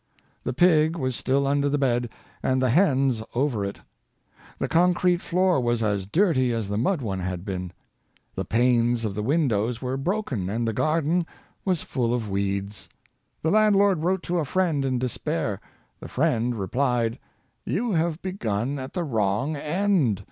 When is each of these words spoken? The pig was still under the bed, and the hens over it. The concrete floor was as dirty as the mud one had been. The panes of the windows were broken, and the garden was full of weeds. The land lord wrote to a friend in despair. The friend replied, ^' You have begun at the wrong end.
The 0.43 0.51
pig 0.51 0.95
was 0.95 1.15
still 1.15 1.45
under 1.45 1.69
the 1.69 1.77
bed, 1.77 2.09
and 2.41 2.59
the 2.59 2.71
hens 2.71 3.21
over 3.35 3.63
it. 3.63 3.81
The 4.57 4.67
concrete 4.67 5.21
floor 5.21 5.61
was 5.61 5.83
as 5.83 6.07
dirty 6.07 6.51
as 6.53 6.69
the 6.69 6.77
mud 6.79 7.03
one 7.03 7.19
had 7.19 7.45
been. 7.45 7.71
The 8.33 8.43
panes 8.43 9.05
of 9.05 9.13
the 9.13 9.21
windows 9.21 9.79
were 9.79 9.97
broken, 9.97 10.49
and 10.49 10.67
the 10.67 10.73
garden 10.73 11.27
was 11.63 11.83
full 11.83 12.15
of 12.15 12.31
weeds. 12.31 12.89
The 13.43 13.51
land 13.51 13.75
lord 13.75 13.99
wrote 14.01 14.23
to 14.23 14.39
a 14.39 14.43
friend 14.43 14.83
in 14.85 14.97
despair. 14.97 15.61
The 15.99 16.07
friend 16.07 16.55
replied, 16.55 17.13
^' 17.67 17.71
You 17.71 17.91
have 17.91 18.23
begun 18.23 18.79
at 18.79 18.93
the 18.93 19.03
wrong 19.03 19.55
end. 19.55 20.19